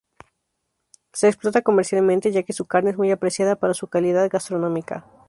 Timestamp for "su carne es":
2.53-2.97